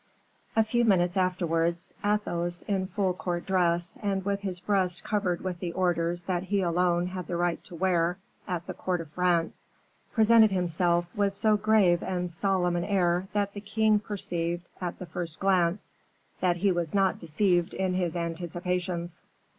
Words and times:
A 0.55 0.63
few 0.63 0.83
minutes 0.83 1.15
afterwards 1.15 1.93
Athos, 2.03 2.63
in 2.63 2.87
full 2.87 3.13
court 3.13 3.45
dress, 3.45 3.99
and 4.01 4.25
with 4.25 4.39
his 4.39 4.59
breast 4.59 5.03
covered 5.03 5.41
with 5.43 5.59
the 5.59 5.73
orders 5.73 6.23
that 6.23 6.41
he 6.41 6.61
alone 6.63 7.05
had 7.05 7.27
the 7.27 7.35
right 7.37 7.63
to 7.65 7.75
wear 7.75 8.17
at 8.47 8.65
the 8.65 8.73
court 8.73 8.99
of 8.99 9.11
France, 9.11 9.67
presented 10.11 10.49
himself 10.49 11.05
with 11.15 11.35
so 11.35 11.55
grave 11.55 12.01
and 12.01 12.31
solemn 12.31 12.75
an 12.75 12.83
air 12.85 13.27
that 13.33 13.53
the 13.53 13.61
king 13.61 13.99
perceived, 13.99 14.67
at 14.81 14.97
the 14.97 15.05
first 15.05 15.39
glance, 15.39 15.93
that 16.39 16.57
he 16.57 16.71
was 16.71 16.95
not 16.95 17.19
deceived 17.19 17.75
in 17.75 17.93
his 17.93 18.15
anticipations. 18.15 19.21